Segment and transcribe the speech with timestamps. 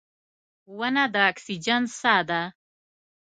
[0.77, 2.41] •ونه د اکسیجن ساه ده.